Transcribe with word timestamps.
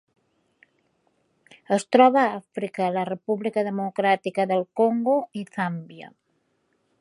Es 1.77 1.85
troba 1.95 2.23
a 2.23 2.31
Àfrica: 2.37 2.87
la 2.95 3.03
República 3.11 3.65
Democràtica 3.71 4.47
del 4.53 4.65
Congo 4.81 5.19
i 5.43 5.45
Zàmbia. 5.59 6.11